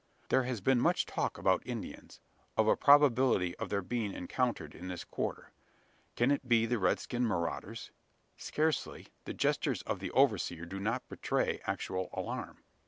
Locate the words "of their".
3.57-3.83